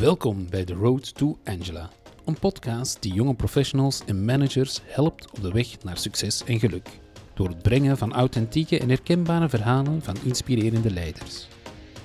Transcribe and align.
Welkom 0.00 0.46
bij 0.50 0.64
The 0.64 0.74
Road 0.74 1.14
to 1.14 1.38
Angela, 1.44 1.90
een 2.24 2.38
podcast 2.38 3.02
die 3.02 3.12
jonge 3.12 3.34
professionals 3.34 4.02
en 4.06 4.24
managers 4.24 4.80
helpt 4.84 5.30
op 5.30 5.42
de 5.42 5.52
weg 5.52 5.82
naar 5.82 5.98
succes 5.98 6.44
en 6.44 6.58
geluk. 6.58 6.88
Door 7.34 7.48
het 7.48 7.62
brengen 7.62 7.98
van 7.98 8.12
authentieke 8.12 8.78
en 8.78 8.88
herkenbare 8.88 9.48
verhalen 9.48 10.02
van 10.02 10.16
inspirerende 10.24 10.90
leiders. 10.90 11.48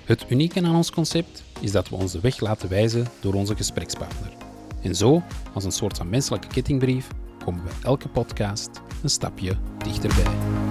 Het 0.05 0.25
unieke 0.29 0.61
aan 0.63 0.75
ons 0.75 0.91
concept 0.91 1.43
is 1.59 1.71
dat 1.71 1.89
we 1.89 1.95
ons 1.95 2.11
de 2.11 2.19
weg 2.19 2.39
laten 2.39 2.69
wijzen 2.69 3.07
door 3.21 3.33
onze 3.33 3.55
gesprekspartner. 3.55 4.31
En 4.81 4.95
zo, 4.95 5.23
als 5.53 5.63
een 5.63 5.71
soort 5.71 5.97
van 5.97 6.09
menselijke 6.09 6.47
kettingbrief, 6.47 7.07
komen 7.45 7.63
we 7.63 7.71
elke 7.83 8.09
podcast 8.09 8.69
een 9.03 9.09
stapje 9.09 9.57
dichterbij. 9.77 10.64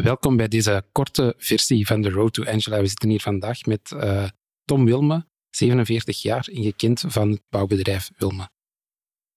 Welkom 0.00 0.36
bij 0.36 0.48
deze 0.48 0.84
korte 0.92 1.34
versie 1.38 1.86
van 1.86 2.02
The 2.02 2.10
Road 2.10 2.32
to 2.32 2.44
Angela. 2.44 2.80
We 2.80 2.86
zitten 2.86 3.08
hier 3.08 3.20
vandaag 3.20 3.64
met 3.64 3.90
uh, 3.94 4.28
Tom 4.64 4.84
Wilme, 4.84 5.26
47 5.50 6.22
jaar 6.22 6.48
en 6.48 6.98
van 6.98 7.30
het 7.30 7.42
bouwbedrijf 7.48 8.10
Wilme. 8.16 8.50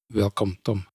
Welkom, 0.06 0.62
Tom. 0.62 0.88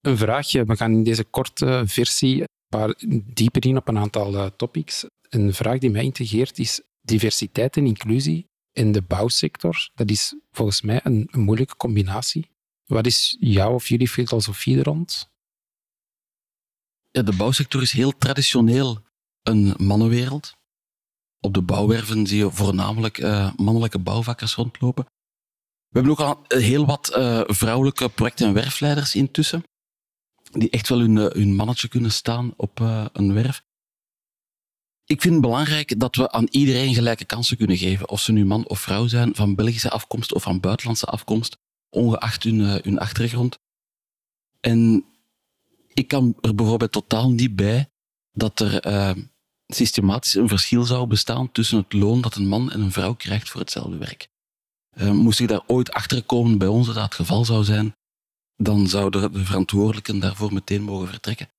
Een 0.00 0.16
vraagje. 0.16 0.64
We 0.64 0.76
gaan 0.76 0.92
in 0.92 1.04
deze 1.04 1.24
korte 1.24 1.82
versie 1.86 2.40
een 2.40 2.46
paar 2.68 2.94
dieper 3.24 3.66
in 3.66 3.76
op 3.76 3.88
een 3.88 3.98
aantal 3.98 4.34
uh, 4.34 4.46
topics. 4.46 5.06
Een 5.28 5.54
vraag 5.54 5.78
die 5.78 5.90
mij 5.90 6.04
integreert 6.04 6.58
is 6.58 6.80
diversiteit 7.00 7.76
en 7.76 7.86
inclusie 7.86 8.46
in 8.72 8.92
de 8.92 9.02
bouwsector. 9.02 9.90
Dat 9.94 10.10
is 10.10 10.34
volgens 10.50 10.82
mij 10.82 11.00
een, 11.02 11.28
een 11.30 11.40
moeilijke 11.40 11.76
combinatie. 11.76 12.50
Wat 12.84 13.06
is 13.06 13.36
jouw 13.40 13.74
of 13.74 13.88
jullie 13.88 14.08
filosofie 14.08 14.78
er 14.78 14.84
rond? 14.84 15.29
De 17.10 17.36
bouwsector 17.36 17.82
is 17.82 17.92
heel 17.92 18.18
traditioneel 18.18 19.02
een 19.42 19.74
mannenwereld. 19.78 20.54
Op 21.40 21.54
de 21.54 21.62
bouwwerven 21.62 22.26
zie 22.26 22.38
je 22.38 22.50
voornamelijk 22.50 23.18
uh, 23.18 23.54
mannelijke 23.56 23.98
bouwvakkers 23.98 24.54
rondlopen. 24.54 25.04
We 25.88 25.98
hebben 25.98 26.12
ook 26.12 26.20
al 26.20 26.44
heel 26.48 26.86
wat 26.86 27.16
uh, 27.16 27.42
vrouwelijke 27.46 28.08
project- 28.08 28.40
en 28.40 28.52
werfleiders 28.52 29.14
intussen, 29.14 29.62
die 30.50 30.70
echt 30.70 30.88
wel 30.88 30.98
hun, 30.98 31.16
uh, 31.16 31.26
hun 31.26 31.54
mannetje 31.54 31.88
kunnen 31.88 32.12
staan 32.12 32.52
op 32.56 32.80
een 33.12 33.32
werf. 33.32 33.62
Ik 35.04 35.20
vind 35.20 35.34
het 35.34 35.42
belangrijk 35.42 36.00
dat 36.00 36.16
we 36.16 36.30
aan 36.30 36.46
iedereen 36.50 36.94
gelijke 36.94 37.24
kansen 37.24 37.56
kunnen 37.56 37.76
geven, 37.76 38.08
of 38.08 38.20
ze 38.20 38.32
nu 38.32 38.44
man 38.44 38.68
of 38.68 38.80
vrouw 38.80 39.06
zijn, 39.06 39.34
van 39.34 39.54
Belgische 39.54 39.90
afkomst 39.90 40.34
of 40.34 40.42
van 40.42 40.60
buitenlandse 40.60 41.06
afkomst, 41.06 41.56
ongeacht 41.88 42.42
hun, 42.42 42.60
hun 42.60 42.98
achtergrond. 42.98 43.58
En 44.60 45.04
ik 45.92 46.08
kan 46.08 46.36
er 46.40 46.54
bijvoorbeeld 46.54 46.92
totaal 46.92 47.30
niet 47.30 47.56
bij 47.56 47.90
dat 48.32 48.60
er 48.60 48.86
uh, 48.86 49.24
systematisch 49.66 50.34
een 50.34 50.48
verschil 50.48 50.84
zou 50.84 51.06
bestaan 51.06 51.52
tussen 51.52 51.78
het 51.78 51.92
loon 51.92 52.20
dat 52.20 52.34
een 52.34 52.48
man 52.48 52.70
en 52.70 52.80
een 52.80 52.92
vrouw 52.92 53.14
krijgt 53.14 53.48
voor 53.48 53.60
hetzelfde 53.60 53.96
werk. 53.96 54.28
Uh, 54.94 55.10
moest 55.10 55.40
ik 55.40 55.48
daar 55.48 55.62
ooit 55.66 55.92
achter 55.92 56.22
komen 56.22 56.58
bij 56.58 56.68
ons 56.68 56.86
dat 56.86 56.94
dat 56.94 57.04
het 57.04 57.14
geval 57.14 57.44
zou 57.44 57.64
zijn, 57.64 57.96
dan 58.56 58.88
zouden 58.88 59.32
de 59.32 59.44
verantwoordelijken 59.44 60.18
daarvoor 60.18 60.52
meteen 60.52 60.82
mogen 60.82 61.08
vertrekken. 61.08 61.50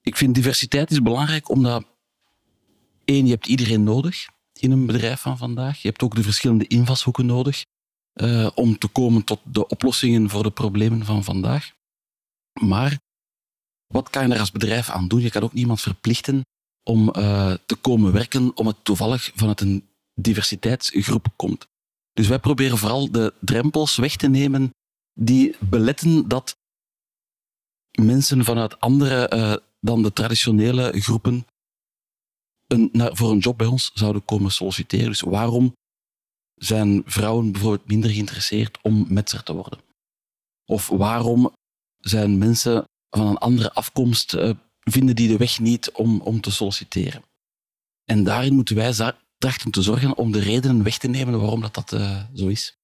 Ik 0.00 0.16
vind 0.16 0.34
diversiteit 0.34 0.90
is 0.90 1.02
belangrijk 1.02 1.48
omdat, 1.48 1.84
één, 3.04 3.24
je 3.24 3.32
hebt 3.32 3.46
iedereen 3.46 3.82
nodig 3.82 4.26
in 4.52 4.70
een 4.70 4.86
bedrijf 4.86 5.20
van 5.20 5.38
vandaag. 5.38 5.82
Je 5.82 5.88
hebt 5.88 6.02
ook 6.02 6.14
de 6.14 6.22
verschillende 6.22 6.66
invalshoeken 6.66 7.26
nodig 7.26 7.64
uh, 8.14 8.50
om 8.54 8.78
te 8.78 8.88
komen 8.88 9.24
tot 9.24 9.40
de 9.44 9.66
oplossingen 9.66 10.30
voor 10.30 10.42
de 10.42 10.50
problemen 10.50 11.04
van 11.04 11.24
vandaag. 11.24 11.73
Maar 12.60 12.98
wat 13.86 14.10
kan 14.10 14.26
je 14.26 14.34
er 14.34 14.40
als 14.40 14.52
bedrijf 14.52 14.90
aan 14.90 15.08
doen? 15.08 15.20
Je 15.20 15.30
kan 15.30 15.42
ook 15.42 15.52
niemand 15.52 15.80
verplichten 15.80 16.42
om 16.82 17.08
uh, 17.08 17.54
te 17.66 17.76
komen 17.76 18.12
werken 18.12 18.56
om 18.56 18.66
het 18.66 18.84
toevallig 18.84 19.32
vanuit 19.34 19.60
een 19.60 19.88
diversiteitsgroep 20.14 21.26
komt. 21.36 21.66
Dus 22.12 22.28
wij 22.28 22.38
proberen 22.38 22.78
vooral 22.78 23.10
de 23.10 23.34
drempels 23.40 23.96
weg 23.96 24.16
te 24.16 24.28
nemen 24.28 24.70
die 25.12 25.56
beletten 25.60 26.28
dat 26.28 26.56
mensen 27.90 28.44
vanuit 28.44 28.80
andere 28.80 29.30
uh, 29.34 29.56
dan 29.80 30.02
de 30.02 30.12
traditionele 30.12 31.00
groepen 31.00 31.46
een, 32.66 32.88
naar, 32.92 33.16
voor 33.16 33.30
een 33.30 33.38
job 33.38 33.58
bij 33.58 33.66
ons 33.66 33.90
zouden 33.94 34.24
komen 34.24 34.50
solliciteren. 34.50 35.08
Dus 35.08 35.20
waarom 35.20 35.74
zijn 36.54 37.02
vrouwen 37.06 37.52
bijvoorbeeld 37.52 37.88
minder 37.88 38.10
geïnteresseerd 38.10 38.78
om 38.82 39.06
metser 39.08 39.42
te 39.42 39.54
worden? 39.54 39.80
Of 40.64 40.88
waarom 40.88 41.52
zijn 42.04 42.38
mensen 42.38 42.84
van 43.10 43.26
een 43.26 43.38
andere 43.38 43.72
afkomst, 43.72 44.34
uh, 44.34 44.50
vinden 44.80 45.16
die 45.16 45.28
de 45.28 45.36
weg 45.36 45.58
niet 45.58 45.90
om, 45.90 46.20
om 46.20 46.40
te 46.40 46.50
solliciteren. 46.50 47.22
En 48.04 48.24
daarin 48.24 48.54
moeten 48.54 48.76
wij 48.76 49.12
trachten 49.38 49.70
te 49.70 49.82
zorgen 49.82 50.16
om 50.16 50.32
de 50.32 50.40
redenen 50.40 50.82
weg 50.82 50.98
te 50.98 51.08
nemen 51.08 51.40
waarom 51.40 51.60
dat, 51.60 51.74
dat 51.74 51.92
uh, 51.92 52.22
zo 52.34 52.46
is. 52.46 52.76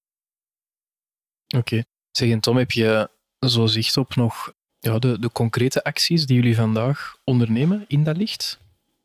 Oké. 1.47 1.57
Okay. 1.57 1.85
Zeg, 2.11 2.29
en 2.29 2.39
Tom, 2.39 2.57
heb 2.57 2.71
je 2.71 3.09
zo 3.39 3.65
zicht 3.65 3.97
op 3.97 4.15
nog 4.15 4.53
ja, 4.79 4.99
de, 4.99 5.19
de 5.19 5.31
concrete 5.31 5.83
acties 5.83 6.25
die 6.25 6.35
jullie 6.35 6.55
vandaag 6.55 7.17
ondernemen 7.23 7.85
in 7.87 8.03
dat 8.03 8.17
licht? 8.17 8.59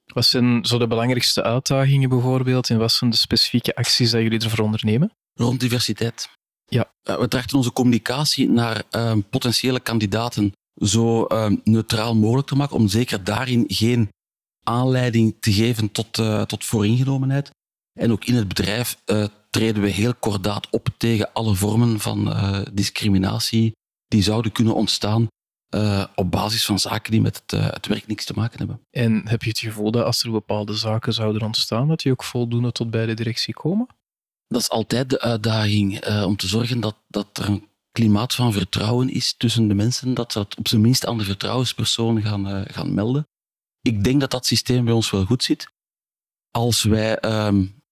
Wat 0.05 0.25
zijn 0.25 0.65
zo 0.65 0.79
de 0.79 0.87
belangrijkste 0.87 1.43
uitdagingen 1.43 2.09
bijvoorbeeld 2.09 2.71
en 2.71 2.79
wat 2.79 2.93
zijn 2.93 3.11
de 3.11 3.17
specifieke 3.17 3.75
acties 3.75 4.11
die 4.11 4.23
jullie 4.23 4.41
ervoor 4.41 4.65
ondernemen? 4.65 5.13
Rond 5.35 5.61
diversiteit. 5.61 6.29
Ja. 6.67 6.93
Eh, 7.03 7.19
we 7.19 7.29
trachten 7.29 7.57
onze 7.57 7.73
communicatie 7.73 8.49
naar 8.49 8.83
uh, 8.91 9.13
potentiële 9.31 9.81
kandidaten 9.81 10.53
zo 10.75 11.27
uh, 11.29 11.51
neutraal 11.65 12.15
mogelijk 12.15 12.49
te 12.49 12.57
maken, 12.57 12.77
om 12.77 12.89
zeker 12.89 13.25
daarin 13.25 13.65
geen 13.67 14.09
aanleiding 14.63 15.37
te 15.41 15.53
geven 15.53 15.93
tot, 15.93 16.19
uh, 16.19 16.43
tot 16.43 16.65
vooringenomenheid. 16.65 17.51
En 17.99 18.13
ook 18.13 18.25
in 18.25 18.35
het 18.35 18.49
bedrijf 18.49 18.97
treden 19.51 19.83
we 19.83 19.89
heel 19.89 20.15
kordaat 20.15 20.71
op 20.71 20.89
tegen 20.97 21.33
alle 21.33 21.55
vormen 21.55 22.01
van 22.01 22.37
discriminatie 22.73 23.73
die 24.07 24.23
zouden 24.23 24.53
kunnen 24.53 24.75
ontstaan 24.75 25.27
op 26.15 26.31
basis 26.31 26.65
van 26.65 26.79
zaken 26.79 27.11
die 27.11 27.21
met 27.21 27.43
het, 27.47 27.61
het 27.61 27.87
werk 27.87 28.07
niks 28.07 28.25
te 28.25 28.33
maken 28.33 28.59
hebben. 28.59 28.81
En 28.91 29.29
heb 29.29 29.43
je 29.43 29.49
het 29.49 29.59
gevoel 29.59 29.91
dat 29.91 30.05
als 30.05 30.23
er 30.23 30.31
bepaalde 30.31 30.75
zaken 30.75 31.13
zouden 31.13 31.43
ontstaan, 31.43 31.89
dat 31.89 32.01
die 32.01 32.13
ook 32.13 32.25
voldoende 32.25 32.73
tot 32.73 32.91
bij 32.91 33.07
de 33.07 33.15
directie 33.15 33.55
komen? 33.55 33.87
Dat 34.49 34.61
is 34.61 34.71
altijd 34.71 35.11
de 35.11 35.21
uitdaging 35.21 36.09
uh, 36.09 36.25
om 36.27 36.37
te 36.37 36.47
zorgen 36.47 36.81
dat, 36.81 36.97
dat 37.09 37.39
er 37.39 37.49
een 37.49 37.69
klimaat 37.93 38.35
van 38.35 38.53
vertrouwen 38.53 39.09
is 39.09 39.35
tussen 39.37 39.69
de 39.69 39.75
mensen, 39.75 40.15
dat 40.15 40.33
ze 40.33 40.39
dat 40.39 40.57
op 40.57 40.69
zijn 40.69 40.81
minst 40.81 41.07
aan 41.07 41.19
de 41.19 41.25
vertrouwenspersoon 41.25 42.23
gaan, 42.23 42.49
uh, 42.49 42.63
gaan 42.65 42.95
melden. 42.95 43.29
Ik 43.81 44.05
denk 44.05 44.21
dat 44.21 44.31
dat 44.31 44.47
systeem 44.47 44.85
bij 44.85 44.95
ons 44.95 45.11
wel 45.11 45.25
goed 45.25 45.43
zit. 45.43 45.75
Als 46.51 46.83
wij 46.83 47.25
um, 47.47 47.83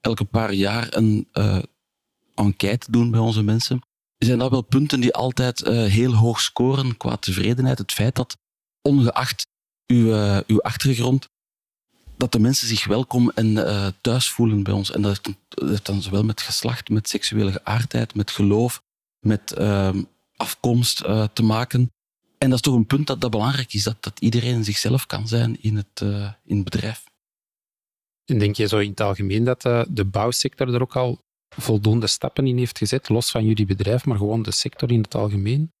elke 0.00 0.24
paar 0.24 0.52
jaar 0.52 0.94
een 0.94 1.28
uh, 1.32 1.62
enquête 2.34 2.90
doen 2.90 3.10
bij 3.10 3.20
onze 3.20 3.42
mensen, 3.42 3.80
zijn 4.18 4.38
dat 4.38 4.50
wel 4.50 4.62
punten 4.62 5.00
die 5.00 5.14
altijd 5.14 5.66
heel 5.66 6.14
hoog 6.14 6.40
scoren 6.40 6.96
qua 6.96 7.16
tevredenheid. 7.16 7.78
Het 7.78 7.92
feit 7.92 8.14
dat, 8.14 8.36
ongeacht 8.82 9.46
uw, 9.86 10.06
uw 10.46 10.60
achtergrond, 10.62 11.28
dat 12.16 12.32
de 12.32 12.38
mensen 12.38 12.68
zich 12.68 12.84
welkom 12.84 13.30
en 13.30 13.46
uh, 13.46 13.86
thuis 14.00 14.30
voelen 14.30 14.62
bij 14.62 14.72
ons. 14.72 14.92
En 14.92 15.02
dat 15.02 15.20
heeft, 15.48 15.86
dan 15.86 16.02
zowel 16.02 16.24
met 16.24 16.40
geslacht, 16.40 16.88
met 16.88 17.08
seksuele 17.08 17.52
geaardheid, 17.52 18.14
met 18.14 18.30
geloof, 18.30 18.82
met 19.20 19.54
uh, 19.58 19.94
afkomst 20.36 21.02
uh, 21.02 21.24
te 21.32 21.42
maken. 21.42 21.90
En 22.38 22.48
dat 22.48 22.58
is 22.58 22.60
toch 22.60 22.74
een 22.74 22.86
punt 22.86 23.06
dat, 23.06 23.20
dat 23.20 23.30
belangrijk 23.30 23.74
is, 23.74 23.82
dat, 23.82 23.96
dat 24.00 24.20
iedereen 24.20 24.64
zichzelf 24.64 25.06
kan 25.06 25.28
zijn 25.28 25.62
in 25.62 25.76
het, 25.76 26.00
uh, 26.02 26.32
in 26.44 26.56
het 26.56 26.64
bedrijf. 26.64 27.04
En 28.24 28.38
denk 28.38 28.56
je 28.56 28.68
zo 28.68 28.78
in 28.78 28.90
het 28.90 29.00
algemeen 29.00 29.44
dat 29.44 29.62
de 29.88 30.04
bouwsector 30.04 30.74
er 30.74 30.82
ook 30.82 30.96
al 30.96 31.20
voldoende 31.48 32.06
stappen 32.06 32.46
in 32.46 32.58
heeft 32.58 32.78
gezet, 32.78 33.08
los 33.08 33.30
van 33.30 33.44
jullie 33.44 33.66
bedrijf, 33.66 34.04
maar 34.04 34.16
gewoon 34.16 34.42
de 34.42 34.50
sector 34.50 34.90
in 34.90 35.00
het 35.00 35.14
algemeen? 35.14 35.72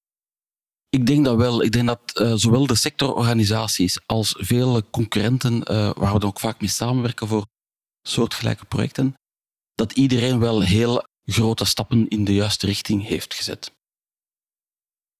Ik 0.88 1.06
denk 1.06 1.24
dat 1.24 1.36
wel. 1.36 1.62
Ik 1.62 1.72
denk 1.72 1.86
dat 1.86 2.20
uh, 2.20 2.32
zowel 2.34 2.66
de 2.66 2.74
sectororganisaties 2.74 4.06
als 4.06 4.34
vele 4.38 4.84
concurrenten, 4.90 5.54
uh, 5.54 5.92
waar 5.94 6.18
we 6.18 6.26
ook 6.26 6.40
vaak 6.40 6.60
mee 6.60 6.70
samenwerken 6.70 7.28
voor 7.28 7.46
soortgelijke 8.02 8.64
projecten, 8.64 9.14
dat 9.74 9.92
iedereen 9.92 10.38
wel 10.38 10.60
heel 10.60 11.04
grote 11.24 11.64
stappen 11.64 12.08
in 12.08 12.24
de 12.24 12.34
juiste 12.34 12.66
richting 12.66 13.06
heeft 13.06 13.34
gezet. 13.34 13.74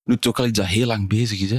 Nu, 0.04 0.14
het 0.14 0.26
ook 0.26 0.38
al 0.38 0.46
iets 0.46 0.58
dat 0.58 0.66
heel 0.66 0.86
lang 0.86 1.08
bezig 1.08 1.40
is. 1.40 1.50
Hè. 1.50 1.56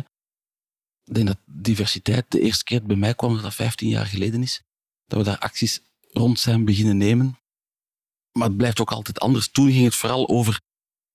Ik 1.03 1.13
denk 1.13 1.27
dat 1.27 1.38
diversiteit 1.45 2.31
de 2.31 2.39
eerste 2.39 2.63
keer 2.63 2.83
bij 2.83 2.95
mij 2.95 3.13
kwam, 3.15 3.33
dat 3.33 3.44
dat 3.44 3.53
15 3.53 3.89
jaar 3.89 4.06
geleden 4.06 4.42
is, 4.42 4.62
dat 5.06 5.19
we 5.19 5.25
daar 5.25 5.39
acties 5.39 5.81
rond 6.12 6.39
zijn 6.39 6.65
beginnen 6.65 6.98
nemen. 6.98 7.39
Maar 8.31 8.48
het 8.48 8.57
blijft 8.57 8.80
ook 8.80 8.92
altijd 8.92 9.19
anders. 9.19 9.51
Toen 9.51 9.71
ging 9.71 9.83
het 9.83 9.95
vooral 9.95 10.27
over 10.27 10.62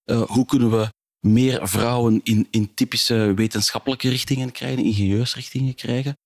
uh, 0.05 0.23
hoe 0.23 0.45
kunnen 0.45 0.71
we 0.71 0.93
meer 1.27 1.69
vrouwen 1.69 2.21
in, 2.23 2.47
in 2.51 2.75
typische 2.75 3.33
wetenschappelijke 3.35 4.09
richtingen 4.09 4.53
krijgen, 4.53 4.85
ingenieursrichtingen 4.85 5.75
krijgen. 5.75 6.17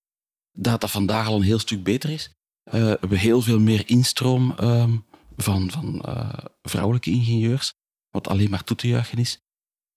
Dat 0.51 0.81
dat 0.81 0.91
vandaag 0.91 1.27
al 1.27 1.35
een 1.35 1.41
heel 1.41 1.59
stuk 1.59 1.83
beter 1.83 2.09
is. 2.09 2.29
Uh, 2.65 2.73
we 2.73 2.97
hebben 2.99 3.17
heel 3.17 3.41
veel 3.41 3.59
meer 3.59 3.89
instroom 3.89 4.55
um, 4.61 5.05
van, 5.37 5.71
van 5.71 6.03
uh, 6.05 6.33
vrouwelijke 6.61 7.09
ingenieurs, 7.09 7.73
wat 8.09 8.27
alleen 8.27 8.49
maar 8.49 8.63
toe 8.63 8.77
te 8.77 8.87
juichen 8.87 9.17
is. 9.17 9.39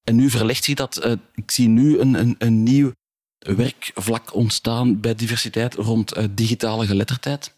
En 0.02 0.17
nu 0.17 0.31
verlegt 0.31 0.64
zich 0.64 0.75
dat. 0.75 1.06
Uh, 1.06 1.12
ik 1.35 1.50
zie 1.50 1.69
nu 1.69 1.99
een, 1.99 2.14
een, 2.14 2.35
een 2.38 2.62
nieuw 2.62 2.93
werkvlak 3.38 4.35
ontstaan 4.35 5.00
bij 5.00 5.14
diversiteit 5.14 5.75
rond 5.75 6.37
digitale 6.37 6.87
geletterdheid. 6.87 7.55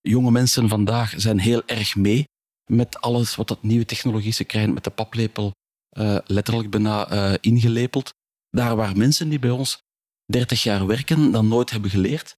Jonge 0.00 0.30
mensen 0.30 0.68
vandaag 0.68 1.14
zijn 1.16 1.38
heel 1.38 1.62
erg 1.66 1.96
mee 1.96 2.24
met 2.70 3.00
alles 3.00 3.36
wat 3.36 3.48
dat 3.48 3.62
nieuwe 3.62 3.84
technologie 3.84 4.32
ze 4.32 4.44
krijgen, 4.44 4.74
met 4.74 4.84
de 4.84 4.90
paplepel 4.90 5.52
uh, 5.92 6.18
letterlijk 6.24 6.70
bijna 6.70 7.12
uh, 7.12 7.34
ingelepeld. 7.40 8.14
Daar 8.50 8.76
waar 8.76 8.96
mensen 8.96 9.28
die 9.28 9.38
bij 9.38 9.50
ons 9.50 9.82
30 10.24 10.62
jaar 10.62 10.86
werken, 10.86 11.30
dan 11.30 11.48
nooit 11.48 11.70
hebben 11.70 11.90
geleerd. 11.90 12.36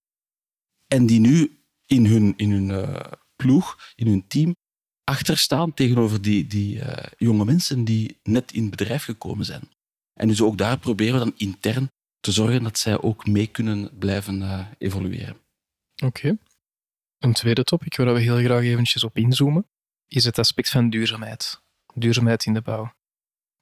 En 0.86 1.06
die 1.06 1.20
nu 1.20 1.58
in 1.86 2.06
hun, 2.06 2.34
in 2.36 2.50
hun 2.50 2.68
uh, 2.68 3.00
ploeg, 3.36 3.92
in 3.94 4.06
hun 4.06 4.26
team, 4.26 4.56
achterstaan 5.04 5.74
tegenover 5.74 6.22
die, 6.22 6.46
die 6.46 6.80
jonge 7.16 7.44
mensen 7.44 7.84
die 7.84 8.18
net 8.22 8.52
in 8.52 8.60
het 8.60 8.70
bedrijf 8.70 9.04
gekomen 9.04 9.44
zijn. 9.44 9.62
En 10.14 10.28
dus 10.28 10.42
ook 10.42 10.58
daar 10.58 10.78
proberen 10.78 11.18
we 11.18 11.24
dan 11.24 11.34
intern 11.36 11.90
te 12.20 12.32
zorgen 12.32 12.62
dat 12.62 12.78
zij 12.78 13.00
ook 13.00 13.26
mee 13.26 13.46
kunnen 13.46 13.98
blijven 13.98 14.68
evolueren. 14.78 15.36
Oké. 16.04 16.38
Een 17.18 17.32
tweede 17.32 17.64
topic 17.64 17.96
waar 17.96 18.14
we 18.14 18.20
heel 18.20 18.38
graag 18.38 18.62
eventjes 18.62 19.04
op 19.04 19.16
inzoomen, 19.16 19.66
is 20.08 20.24
het 20.24 20.38
aspect 20.38 20.70
van 20.70 20.90
duurzaamheid. 20.90 21.62
Duurzaamheid 21.94 22.44
in 22.46 22.54
de 22.54 22.62
bouw. 22.62 22.92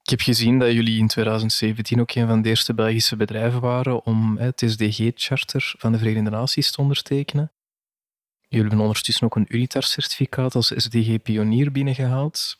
Ik 0.03 0.09
heb 0.09 0.21
gezien 0.21 0.59
dat 0.59 0.71
jullie 0.71 0.99
in 0.99 1.07
2017 1.07 1.99
ook 1.99 2.11
een 2.11 2.27
van 2.27 2.41
de 2.41 2.49
eerste 2.49 2.73
Belgische 2.73 3.15
bedrijven 3.15 3.61
waren 3.61 4.05
om 4.05 4.37
het 4.37 4.63
SDG-charter 4.65 5.73
van 5.77 5.91
de 5.91 5.97
Verenigde 5.97 6.29
Naties 6.29 6.71
te 6.71 6.81
ondertekenen. 6.81 7.51
Jullie 8.47 8.67
hebben 8.67 8.85
ondertussen 8.85 9.25
ook 9.25 9.35
een 9.35 9.45
UNITAR-certificaat 9.55 10.55
als 10.55 10.71
SDG-pionier 10.75 11.71
binnengehaald 11.71 12.57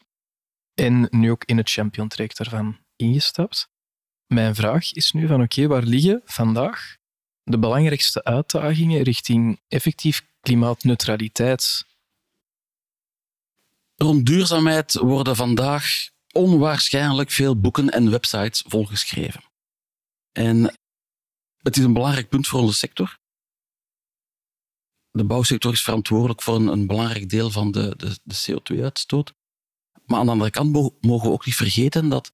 en 0.73 1.07
nu 1.09 1.31
ook 1.31 1.43
in 1.43 1.57
het 1.57 1.69
champion-track 1.69 2.35
daarvan 2.35 2.77
ingestapt. 2.95 3.69
Mijn 4.27 4.55
vraag 4.55 4.93
is 4.93 5.11
nu 5.11 5.27
van 5.27 5.41
oké, 5.41 5.67
waar 5.67 5.83
liggen 5.83 6.21
vandaag 6.25 6.97
de 7.43 7.59
belangrijkste 7.59 8.23
uitdagingen 8.23 9.01
richting 9.01 9.59
effectief 9.67 10.27
klimaatneutraliteit? 10.41 11.85
Rond 13.95 14.25
duurzaamheid 14.25 14.93
worden 14.93 15.35
vandaag 15.35 16.11
onwaarschijnlijk 16.33 17.31
veel 17.31 17.59
boeken 17.59 17.89
en 17.89 18.09
websites 18.09 18.63
volgeschreven. 18.67 19.43
En 20.31 20.73
het 21.57 21.77
is 21.77 21.83
een 21.83 21.93
belangrijk 21.93 22.29
punt 22.29 22.47
voor 22.47 22.59
onze 22.59 22.73
sector. 22.73 23.19
De 25.11 25.23
bouwsector 25.23 25.71
is 25.71 25.83
verantwoordelijk 25.83 26.41
voor 26.41 26.55
een, 26.55 26.87
belangrijk 26.87 27.29
deel 27.29 27.49
van 27.51 27.71
de, 27.71 27.95
de, 27.97 28.19
de 28.23 28.35
CO2-uitstoot. 28.35 29.33
Maar 30.05 30.19
aan 30.19 30.25
de 30.25 30.31
andere 30.31 30.49
kant 30.49 30.71
mogen 31.01 31.27
we 31.27 31.33
ook 31.33 31.45
niet 31.45 31.55
vergeten 31.55 32.09
dat 32.09 32.33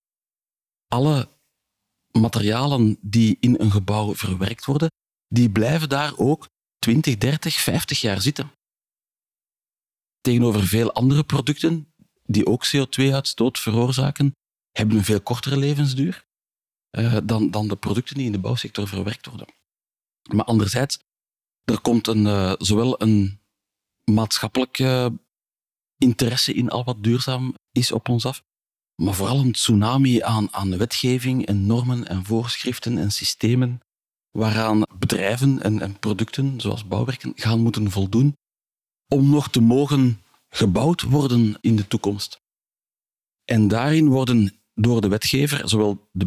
alle 0.88 1.30
materialen 2.12 2.98
die 3.02 3.38
in 3.40 3.60
een 3.60 3.72
gebouw 3.72 4.16
verwerkt 4.16 4.66
worden, 4.66 4.92
die 5.28 5.52
blijven 5.52 5.90
daar 5.90 6.18
ook 6.18 6.48
20, 6.80 7.18
30, 7.18 7.56
50 7.56 8.02
jaar 8.02 8.22
zitten. 8.22 8.52
Tegenover 10.22 10.68
veel 10.68 10.94
andere 10.94 11.24
producten 11.24 11.89
die 12.31 12.46
ook 12.46 12.66
CO2-uitstoot 12.68 13.60
veroorzaken, 13.60 14.36
hebben 14.72 14.98
een 14.98 15.04
veel 15.04 15.22
kortere 15.22 15.58
levensduur 15.58 16.26
uh, 16.98 17.18
dan, 17.24 17.52
dan 17.52 17.68
de 17.68 17.76
producten 17.76 18.16
die 18.16 18.26
in 18.26 18.31
de 18.31 18.40
bouwsector 18.40 18.88
verwerkt 18.88 19.26
worden. 19.26 19.48
Maar 20.34 20.46
anderzijds, 20.46 21.00
er 21.64 21.81
komt 21.81 22.08
een, 22.08 22.26
uh, 22.26 22.54
zowel 22.58 23.02
een 23.02 23.40
maatschappelijke 24.04 25.20
interesse 25.98 26.54
in 26.54 26.70
al 26.70 26.84
wat 26.84 27.04
duurzaam 27.04 27.54
is 27.72 27.92
op 27.92 28.10
ons 28.10 28.26
af, 28.26 28.44
maar 28.96 29.14
vooral 29.14 29.40
een 29.40 29.52
tsunami 29.52 30.22
aan, 30.22 30.54
aan 30.54 30.78
wetgeving 30.78 31.46
en 31.46 31.66
normen 31.66 32.08
en 32.08 32.26
voorschriften 32.26 32.98
en 32.98 33.12
systemen 33.12 33.80
waaraan 34.31 34.81
bedrijven 35.00 35.62
en, 35.62 35.81
en 35.81 36.00
producten, 36.00 36.62
zoals 36.62 36.88
bouwwerken, 36.88 37.31
gaan 37.36 37.60
moeten 37.60 37.92
voldoen 37.92 38.36
om 39.08 39.30
nog 39.30 39.50
te 39.50 39.62
mogen 39.62 40.22
gebouwd 40.50 41.01
worden 41.01 41.57
in 41.62 41.75
de 41.75 41.88
toekomst. 41.88 42.42
En 43.46 43.68
daarin 43.68 44.07
worden 44.07 44.62
door 44.74 45.01
de 45.01 45.07
wetgever, 45.07 45.69
zowel 45.69 46.10
de 46.12 46.25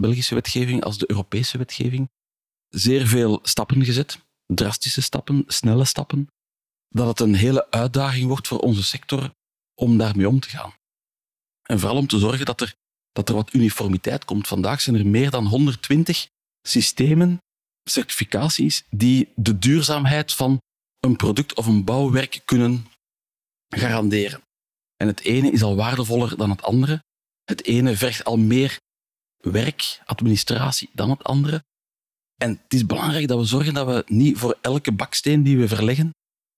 Belgische 0.00 0.34
wetgeving 0.34 0.84
als 0.84 0.98
de 0.98 1.10
Europese 1.10 1.58
wetgeving, 1.58 2.10
zeer 2.68 3.06
veel 3.06 3.38
stappen 3.42 3.84
gezet, 3.84 4.18
drastische 4.46 5.02
stappen, 5.02 5.44
snelle 5.46 5.84
stappen, 5.84 6.28
dat 6.88 7.06
het 7.06 7.20
een 7.20 7.34
hele 7.34 7.70
uitdaging 7.70 8.26
wordt 8.26 8.48
voor 8.48 8.58
onze 8.58 8.82
sector 8.82 9.34
om 9.74 9.98
daarmee 9.98 10.28
om 10.28 10.40
te 10.40 10.48
gaan. 10.48 10.72
En 11.62 11.78
vooral 11.78 11.98
om 11.98 12.06
te 12.06 12.18
zorgen 12.18 12.46
dat 12.46 12.60
er, 12.60 12.74
dat 13.12 13.28
er 13.28 13.34
wat 13.34 13.54
uniformiteit 13.54 14.24
komt. 14.24 14.48
Vandaag 14.48 14.80
zijn 14.80 14.96
er 14.96 15.06
meer 15.06 15.30
dan 15.30 15.46
120 15.46 16.28
systemen, 16.62 17.38
certificaties, 17.90 18.84
die 18.90 19.32
de 19.34 19.58
duurzaamheid 19.58 20.32
van 20.32 20.60
een 21.00 21.16
product 21.16 21.54
of 21.54 21.66
een 21.66 21.84
bouwwerk 21.84 22.42
kunnen 22.44 22.86
garanderen. 23.76 24.40
En 24.96 25.06
het 25.06 25.20
ene 25.20 25.50
is 25.50 25.62
al 25.62 25.76
waardevoller 25.76 26.36
dan 26.36 26.50
het 26.50 26.62
andere. 26.62 27.02
Het 27.44 27.64
ene 27.64 27.96
vergt 27.96 28.24
al 28.24 28.36
meer 28.36 28.78
werk, 29.36 30.00
administratie 30.04 30.90
dan 30.92 31.10
het 31.10 31.24
andere. 31.24 31.64
En 32.36 32.50
het 32.62 32.72
is 32.72 32.86
belangrijk 32.86 33.28
dat 33.28 33.38
we 33.38 33.44
zorgen 33.44 33.74
dat 33.74 33.86
we 33.86 34.04
niet 34.06 34.38
voor 34.38 34.58
elke 34.60 34.92
baksteen 34.92 35.42
die 35.42 35.58
we 35.58 35.68
verleggen 35.68 36.10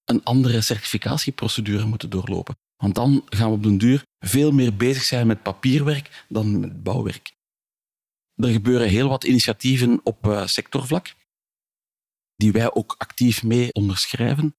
een 0.05 0.25
andere 0.25 0.61
certificatieprocedure 0.61 1.85
moeten 1.85 2.11
doorlopen. 2.11 2.57
Want 2.77 2.95
dan 2.95 3.23
gaan 3.29 3.49
we 3.49 3.55
op 3.55 3.63
den 3.63 3.79
duur 3.79 4.03
veel 4.19 4.53
meer 4.53 4.77
bezig 4.77 5.03
zijn 5.03 5.27
met 5.27 5.43
papierwerk 5.43 6.25
dan 6.29 6.61
met 6.61 6.83
bouwwerk. 6.83 7.33
Er 8.35 8.49
gebeuren 8.49 8.89
heel 8.89 9.09
wat 9.09 9.25
initiatieven 9.25 10.01
op 10.05 10.27
uh, 10.27 10.47
sectorvlak, 10.47 11.15
die 12.37 12.53
wij 12.53 12.75
ook 12.75 12.95
actief 12.99 13.43
mee 13.43 13.73
onderschrijven, 13.73 14.55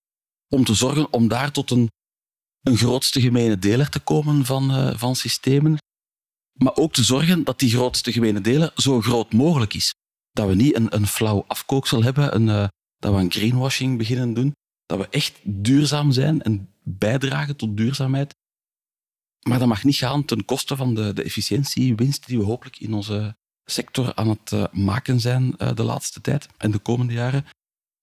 om 0.48 0.64
te 0.64 0.74
zorgen 0.74 1.14
om 1.14 1.28
daar 1.28 1.52
tot 1.52 1.72
een, 1.72 1.92
een 2.64 2.78
grootste 2.78 3.22
gemene 3.22 3.60
deler 3.60 3.90
te 3.90 4.00
komen 4.00 4.46
van, 4.46 4.72
uh, 4.72 4.98
van 4.98 5.16
systemen, 5.16 5.78
maar 6.54 6.76
ook 6.76 6.94
te 6.94 7.04
zorgen 7.04 7.44
dat 7.44 7.60
die 7.60 7.70
grootste 7.70 8.12
gemene 8.12 8.42
deler 8.42 8.72
zo 8.76 9.02
groot 9.02 9.34
mogelijk 9.34 9.74
is. 9.74 9.94
Dat 10.32 10.48
we 10.48 10.56
niet 10.56 10.76
een, 10.76 10.96
een 10.96 11.08
flauw 11.08 11.44
afkooksel 11.48 12.04
hebben, 12.04 12.36
een, 12.36 12.48
uh, 12.48 12.68
dat 12.98 13.14
we 13.14 13.20
een 13.20 13.32
greenwashing 13.32 13.98
beginnen 13.98 14.34
doen, 14.34 14.54
dat 14.86 15.00
we 15.00 15.08
echt 15.10 15.40
duurzaam 15.44 16.12
zijn 16.12 16.42
en 16.42 16.74
bijdragen 16.84 17.56
tot 17.56 17.78
duurzaamheid. 17.78 18.36
Maar 19.48 19.60
dat 19.60 19.68
mag 19.68 19.84
niet 19.84 19.96
gaan 19.96 20.26
ten 20.26 20.46
koste 20.46 20.76
van 20.76 20.96
de, 20.96 21.14
de 21.14 21.24
efficiëntie, 21.24 21.96
winst 21.96 22.28
die 22.28 22.38
we 22.38 22.44
hopelijk 22.44 22.80
in 22.80 22.94
onze 22.94 23.36
sector 23.66 24.16
aan 24.16 24.30
het 24.30 24.52
uh, 24.52 24.66
maken 24.72 25.20
zijn 25.20 25.52
de 25.52 25.84
laatste 25.84 26.22
tijd 26.22 26.48
en 26.58 26.72
de 26.72 26.80
komende 26.80 27.14
jaren. 27.14 27.46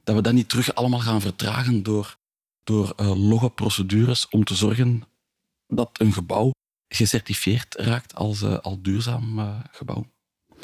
Dat 0.02 0.14
we 0.14 0.22
dat 0.22 0.32
niet 0.32 0.48
terug 0.48 0.74
allemaal 0.74 1.00
gaan 1.00 1.20
vertragen 1.20 1.82
door, 1.82 2.18
door 2.70 2.92
uh, 2.96 3.28
logge 3.28 3.50
procedures 3.50 4.28
om 4.28 4.44
te 4.44 4.54
zorgen 4.54 5.02
dat 5.66 6.00
een 6.00 6.12
gebouw 6.12 6.50
gecertificeerd 6.94 7.74
raakt 7.74 8.14
als, 8.14 8.42
als 8.42 8.76
duurzaam 8.80 9.60
gebouw. 9.70 10.10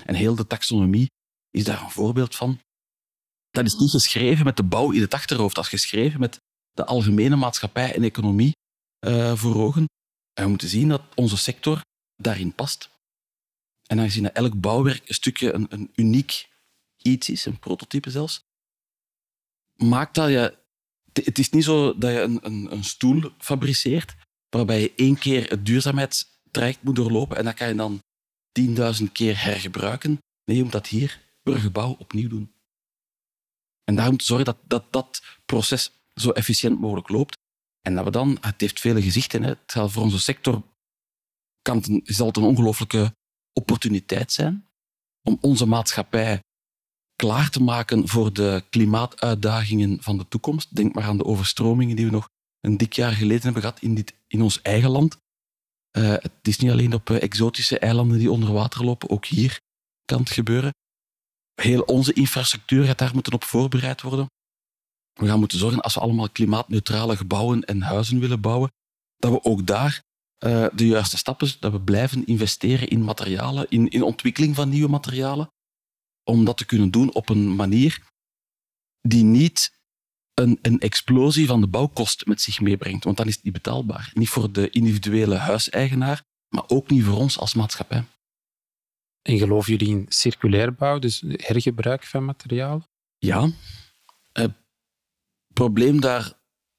En 0.05 0.15
heel 0.15 0.35
de 0.35 0.47
taxonomie 0.47 1.11
is 1.51 1.65
daar 1.65 1.83
een 1.83 1.91
voorbeeld 1.91 2.35
van. 2.35 2.61
Dat 3.51 3.65
is 3.65 3.75
niet 3.75 3.91
geschreven 3.91 4.45
met 4.45 4.57
de 4.57 4.63
bouw 4.63 4.91
in 4.91 5.01
het 5.01 5.15
achterhoofd, 5.15 5.55
dat 5.55 5.65
is 5.65 5.71
geschreven 5.71 6.21
met 6.21 6.39
de 6.73 6.85
algemene 6.85 7.37
maatschappij 7.37 7.95
en 7.95 8.03
economie 8.03 8.53
voor 9.35 9.55
ogen. 9.55 9.85
En 10.33 10.43
we 10.45 10.49
moeten 10.49 10.69
zien 10.69 10.89
dat 10.89 11.03
onze 11.15 11.37
sector 11.37 11.81
daarin 12.17 12.55
past. 12.55 12.91
En 13.87 13.99
aangezien 13.99 14.23
dat 14.23 14.33
elk 14.33 14.61
bouwwerk 14.61 15.09
een 15.09 15.15
stukje 15.15 15.53
een, 15.53 15.67
een 15.69 15.91
uniek 15.95 16.49
iets 16.97 17.29
is, 17.29 17.45
een 17.45 17.59
prototype 17.59 18.11
zelfs, 18.11 18.41
maakt 19.77 20.15
dat 20.15 20.29
je... 20.29 20.65
Het 21.25 21.39
is 21.39 21.51
niet 21.51 21.65
zo 21.65 21.99
dat 21.99 22.13
je 22.13 22.21
een, 22.21 22.39
een, 22.43 22.73
een 22.73 22.85
stoel 22.85 23.31
fabriceert 23.39 24.15
waarbij 24.49 24.81
je 24.81 24.93
één 24.97 25.19
keer 25.19 25.51
het 25.51 25.67
duurzaamheidstraject 25.67 26.83
moet 26.83 26.97
doorlopen 26.97 27.37
en 27.37 27.45
dat 27.45 27.55
kan 27.55 27.69
je 27.69 27.75
dan 27.75 28.01
10.000 28.61 29.13
keer 29.13 29.43
hergebruiken. 29.43 30.19
Nee, 30.45 30.57
je 30.57 30.63
moet 30.63 30.73
dat 30.73 30.87
hier 30.87 31.21
per 31.43 31.59
gebouw 31.59 31.97
opnieuw 31.99 32.29
doen. 32.29 32.53
En 33.85 33.95
daarom 33.95 34.17
te 34.17 34.25
zorgen 34.25 34.45
dat, 34.45 34.59
dat 34.67 34.93
dat 34.93 35.23
proces 35.47 35.93
zo 36.15 36.31
efficiënt 36.31 36.81
mogelijk 36.81 37.09
loopt. 37.09 37.37
En 37.81 37.95
dat 37.95 38.05
we 38.05 38.11
dan, 38.11 38.39
het 38.41 38.61
heeft 38.61 38.81
vele 38.81 39.03
gezichten, 39.03 39.43
hè. 39.43 39.49
het 39.49 39.73
zal 39.73 39.89
voor 39.89 40.03
onze 40.03 40.21
sector 40.21 40.63
kan 41.63 41.77
het, 41.77 42.01
zal 42.05 42.27
het 42.27 42.37
een 42.37 42.43
ongelooflijke 42.43 43.15
opportuniteit 43.53 44.33
zijn 44.33 44.67
om 45.23 45.39
onze 45.41 45.67
maatschappij 45.67 46.41
klaar 47.17 47.51
te 47.51 47.63
maken 47.63 48.09
voor 48.09 48.33
de 48.33 48.65
klimaatuitdagingen 48.71 50.03
van 50.03 50.19
de 50.19 50.29
toekomst. 50.29 50.77
Denk 50.77 50.95
maar 50.95 51.05
aan 51.05 51.17
de 51.17 51.25
overstromingen 51.25 51.97
die 51.97 52.05
we 52.05 52.11
nog 52.11 52.29
een 52.61 52.77
dik 52.77 52.93
jaar 52.93 53.13
geleden 53.13 53.43
hebben 53.43 53.63
gehad 53.63 53.81
in, 53.81 53.95
dit, 53.95 54.15
in 54.27 54.43
ons 54.43 54.63
eigen 54.63 54.91
land. 54.91 55.19
Uh, 55.99 56.09
het 56.09 56.33
is 56.43 56.59
niet 56.59 56.71
alleen 56.71 56.95
op 56.95 57.11
uh, 57.11 57.23
exotische 57.23 57.79
eilanden 57.79 58.19
die 58.19 58.31
onder 58.31 58.53
water 58.53 58.85
lopen, 58.85 59.11
ook 59.11 59.27
hier 59.27 59.61
kan 60.05 60.19
het 60.19 60.31
gebeuren. 60.31 60.71
Heel 61.55 61.83
onze 61.83 62.13
infrastructuur 62.13 62.85
gaat 62.85 62.99
daar 62.99 63.15
moeten 63.15 63.33
op 63.33 63.45
voorbereid 63.45 64.03
worden. 64.03 64.27
We 65.13 65.27
gaan 65.27 65.39
moeten 65.39 65.59
zorgen, 65.59 65.81
als 65.81 65.95
we 65.95 66.01
allemaal 66.01 66.31
klimaatneutrale 66.31 67.17
gebouwen 67.17 67.65
en 67.65 67.83
huizen 67.83 68.21
willen 68.21 68.41
bouwen, 68.41 68.71
dat 69.17 69.33
we 69.33 69.45
ook 69.45 69.67
daar 69.67 70.03
uh, 70.45 70.67
de 70.75 70.87
juiste 70.87 71.17
stappen, 71.17 71.51
dat 71.61 71.73
we 71.73 71.81
blijven 71.81 72.27
investeren 72.27 72.89
in 72.89 73.05
materialen, 73.05 73.67
in, 73.69 73.89
in 73.89 74.03
ontwikkeling 74.03 74.55
van 74.55 74.69
nieuwe 74.69 74.89
materialen, 74.89 75.49
om 76.29 76.45
dat 76.45 76.57
te 76.57 76.67
kunnen 76.67 76.91
doen 76.91 77.15
op 77.15 77.29
een 77.29 77.57
manier 77.57 78.03
die 79.01 79.25
niet 79.25 79.75
een, 80.35 80.59
een 80.63 80.81
explosie 80.81 81.47
van 81.47 81.61
de 81.61 81.67
bouwkost 81.67 82.27
met 82.27 82.41
zich 82.41 82.61
meebrengt. 82.61 83.05
Want 83.05 83.17
dan 83.17 83.27
is 83.27 83.35
het 83.35 83.45
niet 83.45 83.53
betaalbaar. 83.53 84.11
Niet 84.15 84.29
voor 84.29 84.53
de 84.53 84.71
individuele 84.71 85.35
huiseigenaar, 85.35 86.25
maar 86.49 86.65
ook 86.67 86.91
niet 86.91 87.05
voor 87.05 87.17
ons 87.17 87.39
als 87.39 87.55
maatschappij. 87.55 88.05
En 89.23 89.39
geloven 89.39 89.77
jullie 89.77 89.95
in 89.95 90.07
circulair 90.09 90.75
bouw, 90.75 90.99
dus 90.99 91.23
hergebruik 91.27 92.05
van 92.05 92.25
materialen? 92.25 92.87
Ja. 93.19 93.51
Het 94.33 94.53
probleem 95.53 96.01
daar, 96.01 96.33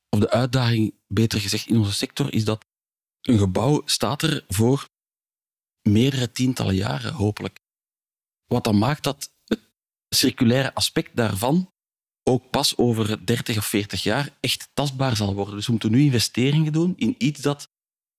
of 0.09 0.19
de 0.19 0.29
uitdaging, 0.29 0.93
beter 1.07 1.39
gezegd, 1.39 1.67
in 1.67 1.77
onze 1.77 1.93
sector, 1.93 2.33
is 2.33 2.45
dat 2.45 2.65
een 3.21 3.37
gebouw 3.37 3.81
staat 3.85 4.21
er 4.21 4.45
voor 4.47 4.89
meerdere 5.81 6.31
tientallen 6.31 6.75
jaren, 6.75 7.13
hopelijk. 7.13 7.59
Wat 8.45 8.63
dan 8.63 8.77
maakt 8.77 9.03
dat 9.03 9.35
circulaire 10.09 10.73
aspect 10.73 11.15
daarvan 11.15 11.71
ook 12.23 12.49
pas 12.49 12.77
over 12.77 13.25
30 13.25 13.57
of 13.57 13.65
40 13.65 14.03
jaar 14.03 14.29
echt 14.39 14.69
tastbaar 14.73 15.15
zal 15.15 15.33
worden. 15.33 15.55
Dus 15.55 15.65
we 15.65 15.71
moeten 15.71 15.91
nu 15.91 16.01
investeringen 16.01 16.73
doen 16.73 16.93
in 16.97 17.15
iets 17.17 17.41
dat 17.41 17.69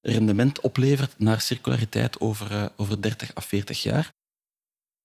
rendement 0.01 0.61
oplevert 0.61 1.19
naar 1.19 1.41
circulariteit 1.41 2.21
over, 2.21 2.53
uh, 2.53 2.67
over 2.77 3.03
30 3.03 3.35
of 3.35 3.45
40 3.45 3.83
jaar. 3.83 4.13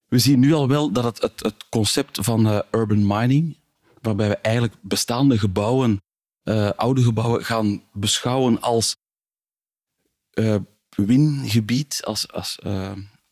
We 0.04 0.18
zien 0.18 0.38
nu 0.38 0.52
al 0.52 0.68
wel 0.68 0.92
dat 0.92 1.04
het, 1.04 1.22
het, 1.22 1.42
het 1.42 1.68
concept 1.68 2.18
van 2.22 2.46
uh, 2.46 2.60
urban 2.70 3.06
mining, 3.06 3.56
waarbij 4.00 4.28
we 4.28 4.36
eigenlijk 4.36 4.74
bestaande 4.80 5.38
gebouwen, 5.38 6.02
uh, 6.44 6.70
oude 6.70 7.02
gebouwen, 7.02 7.44
gaan 7.44 7.82
beschouwen 7.92 8.60
als 8.60 8.96
wingebied, 10.96 12.00
als, 12.04 12.32
als 12.32 12.58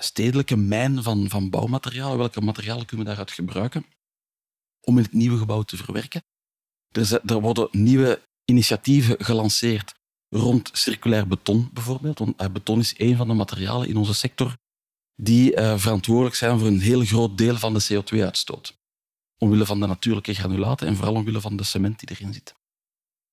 stedelijke 0.03 0.57
mijn 0.57 1.03
van, 1.03 1.29
van 1.29 1.51
bouwmaterialen. 1.51 2.19
Welke 2.19 2.41
materialen 2.41 2.87
kunnen 2.87 3.07
we 3.07 3.11
daaruit 3.11 3.33
gebruiken? 3.33 3.85
om 4.85 4.97
in 4.97 5.03
het 5.03 5.13
nieuwe 5.13 5.39
gebouw 5.39 5.63
te 5.63 5.77
verwerken. 5.77 6.25
Er, 6.91 7.21
er 7.25 7.41
worden 7.41 7.69
nieuwe 7.71 8.23
initiatieven 8.45 9.25
gelanceerd 9.25 9.95
rond 10.29 10.71
circulair 10.73 11.27
beton 11.27 11.71
bijvoorbeeld. 11.73 12.19
Want 12.19 12.41
eh, 12.41 12.49
beton 12.49 12.79
is 12.79 12.95
een 12.97 13.17
van 13.17 13.29
de 13.29 13.35
materialen 13.35 13.89
in 13.89 13.97
onze 13.97 14.15
sector 14.15 14.57
die 15.15 15.57
uh, 15.57 15.79
verantwoordelijk 15.79 16.35
zijn 16.35 16.59
voor 16.59 16.69
een 16.69 16.81
heel 16.81 17.05
groot 17.05 17.39
deel 17.39 17.57
van 17.57 17.75
de 17.75 17.85
CO2-uitstoot. 17.93 18.81
Omwille 19.39 19.67
van 19.67 19.81
de 19.81 19.87
natuurlijke 19.87 20.35
granulaten 20.35 20.87
en 20.87 20.97
vooral 20.97 21.15
omwille 21.15 21.41
van 21.41 21.57
de 21.57 21.63
cement 21.63 21.99
die 21.99 22.17
erin 22.17 22.33
zit. 22.33 22.55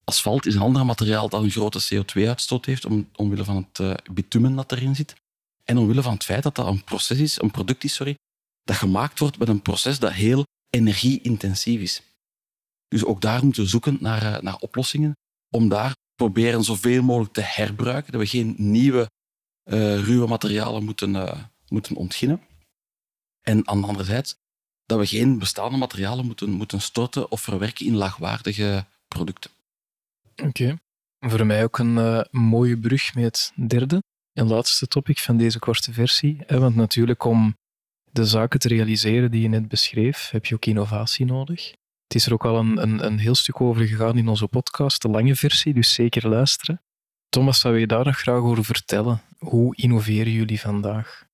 Asfalt 0.03 0.45
is 0.45 0.55
een 0.55 0.61
ander 0.61 0.85
materiaal 0.85 1.29
dat 1.29 1.43
een 1.43 1.51
grote 1.51 1.83
CO2-uitstoot 1.93 2.65
heeft, 2.65 2.85
om, 2.85 3.09
omwille 3.15 3.43
van 3.43 3.55
het 3.55 3.79
uh, 3.79 3.93
bitumen 4.11 4.55
dat 4.55 4.71
erin 4.71 4.95
zit. 4.95 5.15
En 5.69 5.77
omwille 5.77 6.01
van 6.01 6.13
het 6.13 6.23
feit 6.23 6.43
dat 6.43 6.55
dat 6.55 6.67
een 6.67 6.83
proces 6.83 7.17
is, 7.17 7.41
een 7.41 7.51
product 7.51 7.83
is, 7.83 7.93
sorry, 7.93 8.17
dat 8.63 8.75
gemaakt 8.75 9.19
wordt 9.19 9.37
met 9.37 9.47
een 9.47 9.61
proces 9.61 9.99
dat 9.99 10.11
heel 10.11 10.43
energieintensief 10.69 11.81
is. 11.81 12.01
Dus 12.87 13.05
ook 13.05 13.21
daar 13.21 13.43
moeten 13.43 13.63
we 13.63 13.69
zoeken 13.69 13.97
naar, 13.99 14.33
eh, 14.33 14.41
naar 14.41 14.55
oplossingen 14.55 15.13
om 15.49 15.69
daar 15.69 15.95
proberen 16.15 16.63
zoveel 16.63 17.03
mogelijk 17.03 17.33
te 17.33 17.41
herbruiken, 17.41 18.11
dat 18.11 18.21
we 18.21 18.27
geen 18.27 18.55
nieuwe 18.57 19.09
uh, 19.69 20.03
ruwe 20.03 20.27
materialen 20.27 20.83
moeten, 20.83 21.15
uh, 21.15 21.43
moeten 21.67 21.95
ontginnen. 21.95 22.41
En 23.41 23.67
aan 23.67 23.81
de 23.81 23.87
andere 23.87 24.05
zijde, 24.05 24.35
dat 24.85 24.99
we 24.99 25.05
geen 25.05 25.39
bestaande 25.39 25.77
materialen 25.77 26.25
moeten, 26.25 26.49
moeten 26.49 26.81
storten 26.81 27.31
of 27.31 27.41
verwerken 27.41 27.85
in 27.85 27.95
laagwaardige 27.95 28.85
producten. 29.07 29.51
Oké. 30.35 30.79
Voor 31.19 31.45
mij 31.45 31.63
ook 31.63 31.77
een 31.77 32.27
mooie 32.31 32.77
brug 32.77 33.15
met 33.15 33.23
het 33.23 33.69
derde 33.69 34.01
en 34.39 34.47
laatste 34.47 34.87
topic 34.87 35.19
van 35.19 35.37
deze 35.37 35.59
korte 35.59 35.93
versie. 35.93 36.43
Want 36.47 36.75
natuurlijk 36.75 37.23
om 37.23 37.57
de 38.11 38.25
zaken 38.25 38.59
te 38.59 38.67
realiseren 38.67 39.31
die 39.31 39.41
je 39.41 39.47
net 39.47 39.67
beschreef, 39.67 40.29
heb 40.29 40.45
je 40.45 40.55
ook 40.55 40.65
innovatie 40.65 41.25
nodig. 41.25 41.69
Het 42.03 42.15
is 42.15 42.25
er 42.25 42.33
ook 42.33 42.45
al 42.45 42.57
een, 42.57 42.81
een, 42.81 43.05
een 43.05 43.17
heel 43.19 43.35
stuk 43.35 43.61
over 43.61 43.87
gegaan 43.87 44.17
in 44.17 44.27
onze 44.27 44.47
podcast, 44.47 45.01
de 45.01 45.09
lange 45.09 45.35
versie, 45.35 45.73
dus 45.73 45.93
zeker 45.93 46.27
luisteren. 46.27 46.81
Thomas, 47.29 47.59
zou 47.59 47.79
je 47.79 47.87
daar 47.87 48.05
nog 48.05 48.17
graag 48.17 48.41
over 48.41 48.65
vertellen? 48.65 49.21
Hoe 49.37 49.75
innoveren 49.75 50.31
jullie 50.31 50.59
vandaag? 50.59 51.27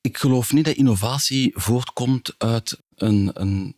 Ik 0.00 0.16
geloof 0.16 0.52
niet 0.52 0.64
dat 0.64 0.74
innovatie 0.74 1.52
voortkomt 1.54 2.34
uit 2.38 2.82
een, 2.94 3.30
een 3.40 3.76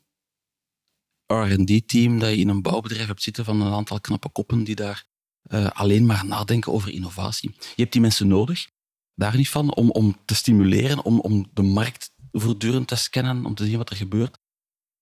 RD-team 1.26 2.18
dat 2.18 2.30
je 2.30 2.36
in 2.36 2.48
een 2.48 2.62
bouwbedrijf 2.62 3.06
hebt 3.06 3.22
zitten 3.22 3.44
van 3.44 3.60
een 3.60 3.72
aantal 3.72 4.00
knappe 4.00 4.28
koppen 4.28 4.64
die 4.64 4.74
daar 4.74 5.04
uh, 5.48 5.70
alleen 5.70 6.06
maar 6.06 6.26
nadenken 6.26 6.72
over 6.72 6.90
innovatie. 6.90 7.54
Je 7.58 7.82
hebt 7.82 7.92
die 7.92 8.00
mensen 8.00 8.28
nodig 8.28 8.68
daar 9.14 9.36
niet 9.36 9.48
van, 9.48 9.74
om, 9.74 9.90
om 9.90 10.16
te 10.24 10.34
stimuleren, 10.34 11.04
om, 11.04 11.20
om 11.20 11.46
de 11.52 11.62
markt 11.62 12.10
voortdurend 12.32 12.88
te 12.88 12.96
scannen, 12.96 13.44
om 13.44 13.54
te 13.54 13.64
zien 13.64 13.76
wat 13.76 13.90
er 13.90 13.96
gebeurt. 13.96 14.38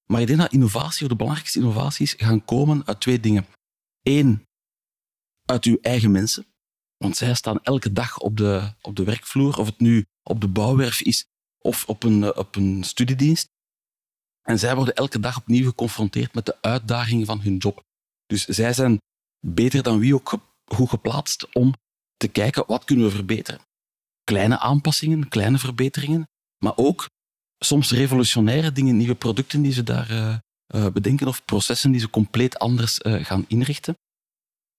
Maar 0.06 0.20
ik 0.20 0.26
denk 0.26 0.38
dat 0.38 0.52
innovatie, 0.52 1.02
of 1.02 1.08
de 1.08 1.16
belangrijkste 1.16 1.58
innovaties, 1.58 2.12
gaan 2.12 2.44
komen 2.44 2.86
uit 2.86 3.00
twee 3.00 3.20
dingen. 3.20 3.46
Eén, 4.02 4.46
uit 5.44 5.64
uw 5.64 5.78
eigen 5.80 6.10
mensen. 6.10 6.46
Want 6.96 7.16
zij 7.16 7.34
staan 7.34 7.62
elke 7.62 7.92
dag 7.92 8.18
op 8.18 8.36
de, 8.36 8.72
op 8.80 8.96
de 8.96 9.04
werkvloer, 9.04 9.58
of 9.58 9.66
het 9.66 9.80
nu 9.80 10.06
op 10.22 10.40
de 10.40 10.48
bouwwerf 10.48 11.00
is 11.00 11.26
of 11.58 11.84
op 11.86 12.02
een, 12.02 12.36
op 12.36 12.56
een 12.56 12.84
studiedienst. 12.84 13.48
En 14.42 14.58
zij 14.58 14.74
worden 14.76 14.94
elke 14.94 15.20
dag 15.20 15.36
opnieuw 15.36 15.68
geconfronteerd 15.68 16.34
met 16.34 16.46
de 16.46 16.62
uitdagingen 16.62 17.26
van 17.26 17.40
hun 17.40 17.56
job. 17.56 17.82
Dus 18.26 18.44
zij 18.44 18.72
zijn 18.72 18.98
beter 19.46 19.82
dan 19.82 19.98
wie 19.98 20.14
ook 20.14 20.38
goed 20.64 20.88
geplaatst 20.88 21.54
om 21.54 21.74
te 22.16 22.28
kijken 22.28 22.64
wat 22.66 22.84
kunnen 22.84 23.04
we 23.06 23.10
verbeteren 23.10 23.60
kleine 24.24 24.58
aanpassingen, 24.58 25.28
kleine 25.28 25.58
verbeteringen, 25.58 26.28
maar 26.64 26.76
ook 26.76 27.08
soms 27.58 27.90
revolutionaire 27.90 28.72
dingen, 28.72 28.96
nieuwe 28.96 29.14
producten 29.14 29.62
die 29.62 29.72
ze 29.72 29.82
daar 29.82 30.10
uh, 30.10 30.36
uh, 30.74 30.86
bedenken 30.86 31.26
of 31.26 31.44
processen 31.44 31.90
die 31.90 32.00
ze 32.00 32.10
compleet 32.10 32.58
anders 32.58 33.00
uh, 33.00 33.24
gaan 33.24 33.44
inrichten. 33.48 33.94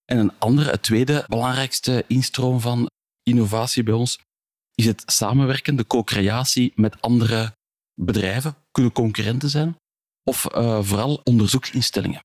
En 0.05 0.17
een 0.17 0.39
andere, 0.39 0.71
het 0.71 0.83
tweede 0.83 1.25
belangrijkste 1.27 2.03
instroom 2.07 2.59
van 2.59 2.89
innovatie 3.23 3.83
bij 3.83 3.93
ons 3.93 4.19
is 4.75 4.85
het 4.85 5.03
samenwerken, 5.05 5.75
de 5.75 5.87
co-creatie 5.87 6.71
met 6.75 7.01
andere 7.01 7.55
bedrijven, 7.93 8.55
kunnen 8.71 8.91
concurrenten 8.91 9.49
zijn, 9.49 9.75
of 10.23 10.41
vooral 10.81 11.21
onderzoeksinstellingen. 11.23 12.23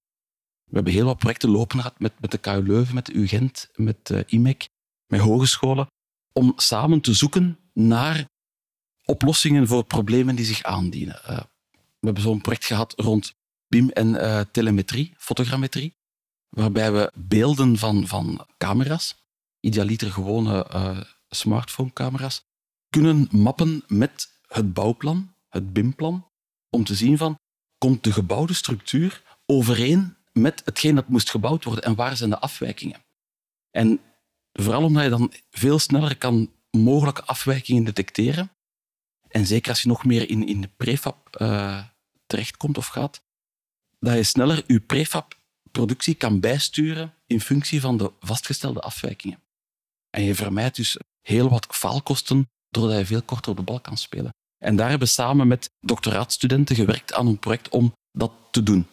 We 0.71 0.77
hebben 0.77 0.93
heel 0.93 1.05
wat 1.05 1.19
projecten 1.19 1.51
lopen 1.51 1.79
gehad 1.79 2.01
met, 2.01 2.13
met 2.21 2.31
de 2.31 2.39
KU 2.39 2.63
Leuven, 2.63 2.95
met 2.95 3.07
de 3.07 3.13
UGent, 3.13 3.69
met 3.75 4.25
IMEC, 4.27 4.69
met 5.07 5.21
hogescholen, 5.21 5.87
om 6.33 6.53
samen 6.57 7.01
te 7.01 7.15
zoeken 7.15 7.59
naar 7.73 8.25
oplossingen 9.05 9.67
voor 9.67 9.85
problemen 9.85 10.37
die 10.37 10.45
zich 10.45 10.63
aandienen. 10.63 11.21
Uh, 11.31 11.41
we 11.71 12.07
hebben 12.07 12.23
zo'n 12.23 12.41
project 12.41 12.65
gehad 12.65 12.93
rond 12.97 13.35
BIM 13.69 13.89
en 13.89 14.09
uh, 14.09 14.41
telemetrie, 14.53 15.15
fotogrammetrie, 15.17 15.95
waarbij 16.49 16.93
we 16.93 17.13
beelden 17.15 17.79
van, 17.79 18.07
van 18.07 18.47
camera's, 18.59 19.17
idealiter 19.61 20.13
gewone 20.13 20.67
smartphone-camera's, 21.29 22.43
kunnen 22.89 23.29
mappen 23.31 23.85
met 23.87 24.39
het 24.47 24.73
bouwplan, 24.73 25.35
het 25.49 25.73
BIM-plan, 25.73 26.29
om 26.71 26.85
te 26.85 26.95
zien 26.95 27.19
van, 27.19 27.39
komt 27.79 28.05
de 28.05 28.13
gebouwde 28.13 28.55
structuur 28.55 29.23
overeen 29.47 30.17
met 30.33 30.63
hetgeen 30.65 30.95
dat 30.95 31.09
moest 31.09 31.31
gebouwd 31.31 31.65
worden 31.65 31.85
en 31.85 31.95
waar 31.95 32.17
zijn 32.17 32.31
de 32.31 32.39
afwijkingen? 32.39 33.03
En 33.71 34.01
Vooral 34.53 34.85
omdat 34.85 35.03
je 35.03 35.09
dan 35.09 35.33
veel 35.51 35.79
sneller 35.79 36.17
kan 36.17 36.53
mogelijke 36.71 37.25
afwijkingen 37.25 37.85
detecteren. 37.85 38.51
En 39.29 39.47
zeker 39.47 39.71
als 39.71 39.83
je 39.83 39.89
nog 39.89 40.05
meer 40.05 40.31
in, 40.31 40.47
in 40.47 40.61
de 40.61 40.71
prefab 40.77 41.37
uh, 41.41 41.85
terechtkomt 42.27 42.79
of 42.79 42.87
gaat, 42.87 43.23
dat 43.99 44.15
je 44.15 44.23
sneller 44.23 44.65
je 44.67 44.81
prefab-productie 44.81 46.15
kan 46.15 46.41
bijsturen 46.41 47.15
in 47.27 47.41
functie 47.41 47.81
van 47.81 47.97
de 47.97 48.13
vastgestelde 48.21 48.81
afwijkingen. 48.81 49.43
En 50.11 50.23
je 50.23 50.35
vermijdt 50.35 50.77
dus 50.77 50.97
heel 51.21 51.49
wat 51.49 51.67
faalkosten 51.71 52.49
doordat 52.69 52.99
je 52.99 53.07
veel 53.07 53.23
korter 53.23 53.51
op 53.51 53.57
de 53.57 53.63
bal 53.63 53.81
kan 53.81 53.97
spelen. 53.97 54.35
En 54.59 54.77
daar 54.77 54.89
hebben 54.89 55.07
we 55.09 55.15
samen 55.15 55.49
met 55.49 55.71
doctoraatstudenten 55.81 56.77
gewerkt 56.77 57.13
aan 57.13 57.27
een 57.27 57.39
project 57.39 57.69
om 57.69 57.93
dat 58.13 58.33
te 58.51 58.63
doen. 58.63 58.89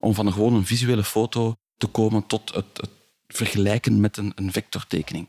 Om 0.00 0.14
van 0.14 0.26
een 0.26 0.32
gewoon 0.32 0.54
een 0.54 0.66
visuele 0.66 1.04
foto 1.04 1.54
te 1.76 1.86
komen 1.86 2.26
tot 2.26 2.54
het, 2.54 2.76
het 2.76 2.90
vergelijken 3.26 4.00
met 4.00 4.16
een, 4.16 4.32
een 4.34 4.52
vectortekening. 4.52 5.28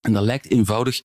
En 0.00 0.12
dat 0.12 0.22
lijkt 0.22 0.50
eenvoudig 0.50 1.02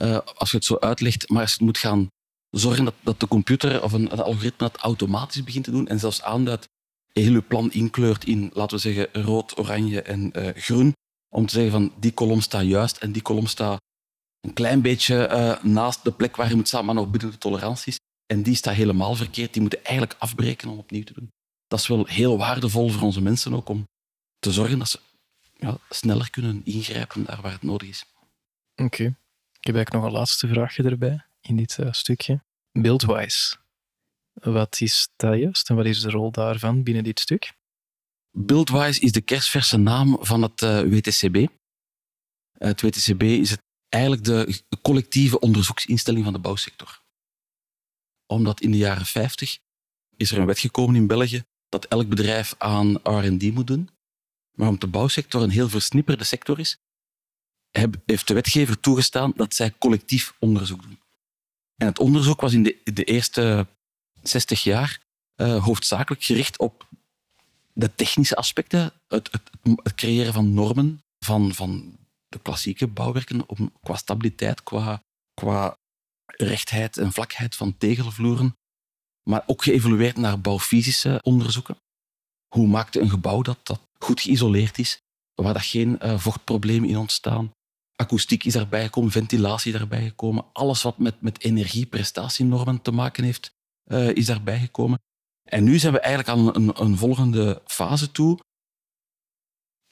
uh, 0.00 0.18
als 0.18 0.50
je 0.50 0.56
het 0.56 0.66
zo 0.66 0.76
uitlegt, 0.78 1.28
maar 1.28 1.40
als 1.40 1.50
je 1.50 1.56
het 1.56 1.66
moet 1.66 1.78
gaan 1.78 2.08
zorgen 2.50 2.84
dat, 2.84 2.94
dat 3.00 3.20
de 3.20 3.28
computer 3.28 3.82
of 3.82 3.92
een, 3.92 4.10
algoritme 4.10 4.68
dat 4.68 4.76
automatisch 4.76 5.44
begint 5.44 5.64
te 5.64 5.70
doen 5.70 5.88
en 5.88 5.98
zelfs 5.98 6.22
aanduidt, 6.22 6.68
heel 7.12 7.32
je 7.32 7.42
plan 7.42 7.72
inkleurt 7.72 8.24
in, 8.24 8.50
laten 8.52 8.76
we 8.76 8.82
zeggen, 8.82 9.22
rood, 9.24 9.58
oranje 9.58 10.02
en 10.02 10.30
uh, 10.38 10.48
groen, 10.54 10.92
om 11.34 11.46
te 11.46 11.52
zeggen 11.52 11.72
van 11.72 11.92
die 12.00 12.12
kolom 12.12 12.40
staat 12.40 12.64
juist 12.64 12.96
en 12.96 13.12
die 13.12 13.22
kolom 13.22 13.46
staat 13.46 13.80
een 14.40 14.52
klein 14.52 14.82
beetje 14.82 15.28
uh, 15.30 15.64
naast 15.64 16.04
de 16.04 16.12
plek 16.12 16.36
waar 16.36 16.48
je 16.48 16.56
moet 16.56 16.68
staan, 16.68 16.84
maar 16.84 16.94
nog 16.94 17.10
binnen 17.10 17.30
de 17.30 17.38
toleranties. 17.38 17.96
En 18.26 18.42
die 18.42 18.54
staat 18.54 18.74
helemaal 18.74 19.14
verkeerd. 19.14 19.52
Die 19.52 19.60
moeten 19.60 19.84
eigenlijk 19.84 20.16
afbreken 20.18 20.68
om 20.68 20.78
opnieuw 20.78 21.04
te 21.04 21.12
doen. 21.12 21.28
Dat 21.72 21.80
is 21.80 21.86
wel 21.86 22.06
heel 22.06 22.38
waardevol 22.38 22.88
voor 22.88 23.02
onze 23.02 23.20
mensen 23.20 23.54
ook, 23.54 23.68
om 23.68 23.88
te 24.38 24.52
zorgen 24.52 24.78
dat 24.78 24.88
ze 24.88 25.00
ja, 25.56 25.78
sneller 25.90 26.30
kunnen 26.30 26.60
ingrijpen 26.64 27.24
daar 27.24 27.40
waar 27.40 27.52
het 27.52 27.62
nodig 27.62 27.88
is. 27.88 28.04
Oké. 28.76 29.04
Ik 29.58 29.66
heb 29.66 29.74
eigenlijk 29.74 29.92
nog 29.92 30.04
een 30.04 30.18
laatste 30.18 30.48
vraagje 30.48 30.82
erbij 30.82 31.24
in 31.40 31.56
dit 31.56 31.78
uh, 31.78 31.92
stukje. 31.92 32.42
Buildwise. 32.72 33.56
Wat 34.32 34.80
is 34.80 35.08
dat 35.16 35.38
juist 35.38 35.70
en 35.70 35.76
wat 35.76 35.86
is 35.86 36.00
de 36.00 36.10
rol 36.10 36.30
daarvan 36.30 36.82
binnen 36.82 37.04
dit 37.04 37.20
stuk? 37.20 37.52
Buildwise 38.30 39.00
is 39.00 39.12
de 39.12 39.20
kerstverse 39.20 39.76
naam 39.76 40.16
van 40.20 40.42
het 40.42 40.62
uh, 40.62 40.80
WTCB. 40.80 41.46
Het 42.58 42.80
WTCB 42.80 43.22
is 43.22 43.50
het, 43.50 43.62
eigenlijk 43.88 44.24
de 44.24 44.80
collectieve 44.82 45.40
onderzoeksinstelling 45.40 46.24
van 46.24 46.32
de 46.32 46.38
bouwsector. 46.38 47.02
Omdat 48.26 48.60
in 48.60 48.70
de 48.70 48.76
jaren 48.76 49.06
50 49.06 49.58
is 50.16 50.30
er 50.30 50.38
een 50.38 50.46
wet 50.46 50.58
gekomen 50.58 50.96
in 50.96 51.06
België 51.06 51.44
dat 51.72 51.84
elk 51.84 52.08
bedrijf 52.08 52.54
aan 52.58 52.94
R&D 53.02 53.42
moet 53.54 53.66
doen. 53.66 53.88
Maar 54.54 54.66
omdat 54.66 54.80
de 54.80 54.86
bouwsector 54.86 55.42
een 55.42 55.50
heel 55.50 55.68
versnipperde 55.68 56.24
sector 56.24 56.58
is, 56.58 56.78
heeft 58.04 58.28
de 58.28 58.34
wetgever 58.34 58.80
toegestaan 58.80 59.32
dat 59.36 59.54
zij 59.54 59.74
collectief 59.78 60.34
onderzoek 60.38 60.82
doen. 60.82 60.98
En 61.76 61.86
het 61.86 61.98
onderzoek 61.98 62.40
was 62.40 62.52
in 62.52 62.62
de, 62.62 62.76
de 62.84 63.04
eerste 63.04 63.66
60 64.22 64.62
jaar 64.62 65.00
uh, 65.36 65.64
hoofdzakelijk 65.64 66.24
gericht 66.24 66.58
op 66.58 66.88
de 67.72 67.94
technische 67.94 68.36
aspecten, 68.36 68.92
het, 69.08 69.32
het, 69.32 69.94
creëren 69.94 70.32
van 70.32 70.54
normen 70.54 71.02
van, 71.18 71.54
van 71.54 71.98
de 72.28 72.38
klassieke 72.38 72.86
bouwwerken 72.86 73.46
qua 73.82 73.96
stabiliteit, 73.96 74.62
qua, 74.62 75.02
qua 75.34 75.78
rechtheid 76.26 76.96
en 76.96 77.12
vlakheid 77.12 77.56
van 77.56 77.76
tegelvloeren, 77.78 78.56
maar 79.22 79.42
ook 79.46 79.62
geëvolueerd 79.62 80.16
naar 80.16 80.40
bouwfysische 80.40 81.20
onderzoeken. 81.22 81.76
Hoe 82.54 82.66
maakt 82.66 82.96
een 82.96 83.10
gebouw 83.10 83.42
dat, 83.42 83.58
dat 83.62 83.80
goed 83.98 84.20
geïsoleerd 84.20 84.78
is, 84.78 84.98
waar 85.34 85.52
dat 85.52 85.62
geen 85.62 85.98
uh, 86.02 86.18
vochtproblemen 86.18 86.88
in 86.88 86.96
ontstaan? 86.96 87.50
Akoestiek 87.96 88.44
is 88.44 88.52
daarbij 88.52 88.84
gekomen, 88.84 89.10
ventilatie 89.10 89.72
daarbij 89.72 90.02
gekomen. 90.02 90.44
Alles 90.52 90.82
wat 90.82 90.98
met, 90.98 91.20
met 91.20 91.42
energieprestatienormen 91.42 92.82
te 92.82 92.90
maken 92.90 93.24
heeft, 93.24 93.50
uh, 93.86 94.08
is 94.08 94.26
daarbij 94.26 94.58
gekomen. 94.58 94.98
En 95.42 95.64
nu 95.64 95.78
zijn 95.78 95.92
we 95.92 96.00
eigenlijk 96.00 96.38
aan 96.38 96.54
een, 96.54 96.80
een 96.80 96.96
volgende 96.96 97.62
fase 97.66 98.12
toe. 98.12 98.38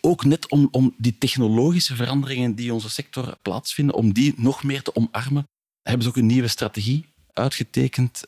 Ook 0.01 0.25
net 0.25 0.51
om, 0.51 0.69
om 0.71 0.95
die 0.99 1.19
technologische 1.19 1.97
veranderingen 1.97 2.55
die 2.55 2.67
in 2.67 2.73
onze 2.73 2.91
sector 2.91 3.39
plaatsvinden, 3.43 3.95
om 3.95 4.13
die 4.13 4.35
nog 4.37 4.63
meer 4.65 4.83
te 4.83 4.95
omarmen, 4.95 5.45
hebben 5.83 6.03
ze 6.03 6.09
ook 6.09 6.17
een 6.17 6.27
nieuwe 6.27 6.49
strategie 6.49 7.13
uitgetekend. 7.33 8.23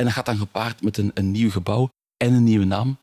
En 0.00 0.04
dat 0.04 0.14
gaat 0.14 0.26
dan 0.26 0.36
gepaard 0.36 0.82
met 0.82 0.96
een, 0.96 1.10
een 1.14 1.30
nieuw 1.30 1.50
gebouw 1.50 1.88
en 2.16 2.32
een 2.32 2.44
nieuwe 2.44 2.64
naam. 2.64 2.98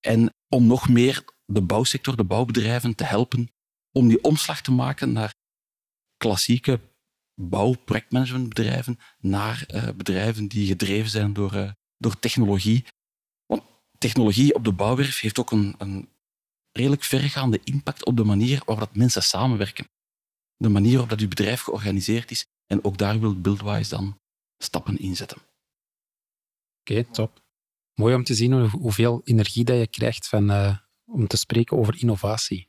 En 0.00 0.34
om 0.48 0.66
nog 0.66 0.88
meer 0.88 1.24
de 1.44 1.62
bouwsector, 1.62 2.16
de 2.16 2.24
bouwbedrijven 2.24 2.94
te 2.94 3.04
helpen 3.04 3.50
om 3.92 4.08
die 4.08 4.22
omslag 4.22 4.62
te 4.62 4.72
maken 4.72 5.12
naar 5.12 5.34
klassieke 6.16 6.80
bouwprojectmanagementbedrijven 7.34 8.98
naar 9.18 9.66
uh, 9.74 9.88
bedrijven 9.96 10.48
die 10.48 10.66
gedreven 10.66 11.10
zijn 11.10 11.32
door, 11.32 11.54
uh, 11.54 11.70
door 11.96 12.18
technologie. 12.18 12.84
Want 13.46 13.62
technologie 13.98 14.54
op 14.54 14.64
de 14.64 14.72
bouwwerf 14.72 15.20
heeft 15.20 15.38
ook 15.38 15.50
een, 15.50 15.74
een 15.78 16.08
redelijk 16.72 17.02
verregaande 17.02 17.60
impact 17.64 18.04
op 18.04 18.16
de 18.16 18.24
manier 18.24 18.62
waarop 18.64 18.86
dat 18.86 18.96
mensen 18.96 19.22
samenwerken. 19.22 19.88
De 20.56 20.68
manier 20.68 20.90
waarop 20.90 21.10
dat 21.10 21.20
uw 21.20 21.28
bedrijf 21.28 21.60
georganiseerd 21.60 22.30
is. 22.30 22.46
En 22.66 22.84
ook 22.84 22.98
daar 22.98 23.20
wil 23.20 23.40
Buildwise 23.40 23.90
dan 23.90 24.20
stappen 24.58 24.98
in 24.98 25.16
Oké, 26.82 27.04
top. 27.04 27.42
Mooi 27.94 28.14
om 28.14 28.24
te 28.24 28.34
zien 28.34 28.68
hoeveel 28.68 29.20
energie 29.24 29.64
dat 29.64 29.78
je 29.78 29.86
krijgt 29.86 30.28
van, 30.28 30.50
uh, 30.50 30.76
om 31.04 31.26
te 31.26 31.36
spreken 31.36 31.76
over 31.78 32.00
innovatie. 32.00 32.68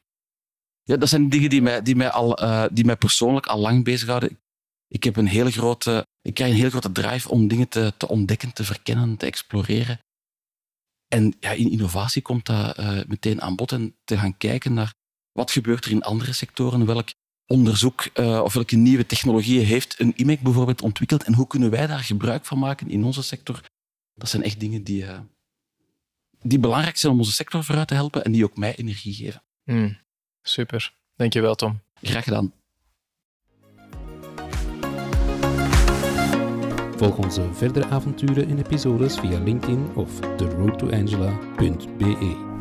Ja, 0.83 0.97
dat 0.97 1.09
zijn 1.09 1.29
dingen 1.29 1.49
die 1.49 1.61
mij, 1.61 1.81
die 1.81 1.95
mij, 1.95 2.09
al, 2.09 2.43
uh, 2.43 2.65
die 2.71 2.85
mij 2.85 2.95
persoonlijk 2.95 3.45
al 3.45 3.59
lang 3.59 3.83
bezighouden. 3.83 4.39
Ik, 4.87 5.03
heb 5.03 5.15
een 5.15 5.27
hele 5.27 5.51
grote, 5.51 6.07
ik 6.21 6.33
krijg 6.33 6.51
een 6.51 6.57
hele 6.57 6.69
grote 6.69 6.91
drive 6.91 7.29
om 7.29 7.47
dingen 7.47 7.69
te, 7.69 7.93
te 7.97 8.07
ontdekken, 8.07 8.53
te 8.53 8.63
verkennen, 8.63 9.17
te 9.17 9.25
exploreren. 9.25 9.99
En 11.07 11.35
ja, 11.39 11.51
in 11.51 11.71
innovatie 11.71 12.21
komt 12.21 12.45
dat 12.45 12.79
uh, 12.79 13.01
meteen 13.07 13.41
aan 13.41 13.55
bod 13.55 13.71
en 13.71 13.95
te 14.03 14.17
gaan 14.17 14.37
kijken 14.37 14.73
naar 14.73 14.93
wat 15.31 15.51
gebeurt 15.51 15.85
er 15.85 15.91
in 15.91 16.01
andere 16.01 16.33
sectoren, 16.33 16.85
welk 16.85 17.09
onderzoek 17.45 18.17
of 18.17 18.53
welke 18.53 18.75
nieuwe 18.75 19.05
technologieën 19.05 19.65
heeft 19.65 19.99
een 19.99 20.13
IMEC 20.15 20.41
bijvoorbeeld 20.41 20.81
ontwikkeld 20.81 21.23
en 21.23 21.33
hoe 21.33 21.47
kunnen 21.47 21.69
wij 21.69 21.87
daar 21.87 21.99
gebruik 21.99 22.45
van 22.45 22.59
maken 22.59 22.89
in 22.89 23.03
onze 23.03 23.23
sector. 23.23 23.61
Dat 24.15 24.29
zijn 24.29 24.43
echt 24.43 24.59
dingen 24.59 24.83
die, 24.83 25.03
uh, 25.03 25.19
die 26.41 26.59
belangrijk 26.59 26.97
zijn 26.97 27.13
om 27.13 27.19
onze 27.19 27.31
sector 27.31 27.63
vooruit 27.63 27.87
te 27.87 27.93
helpen 27.93 28.23
en 28.23 28.31
die 28.31 28.43
ook 28.43 28.57
mij 28.57 28.75
energie 28.75 29.13
geven. 29.13 29.43
Mm. 29.63 29.97
Super. 30.41 30.93
Dankjewel, 31.15 31.55
Tom. 31.55 31.81
Graag 32.01 32.23
gedaan. 32.23 32.53
Volg 36.97 37.17
onze 37.17 37.53
verdere 37.53 37.85
avonturen 37.85 38.47
in 38.47 38.57
episodes 38.57 39.19
via 39.19 39.39
LinkedIn 39.39 39.95
of 39.95 40.19
theroadtoangela.be. 40.19 42.52